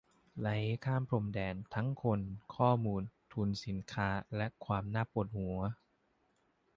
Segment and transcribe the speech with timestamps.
[0.39, 0.49] ไหล
[0.85, 2.19] ข้ามพรมแดน ทั้งคน
[2.55, 3.01] ข้อมูล
[3.31, 5.57] ทุน สินค้า และความน่าปวดหัว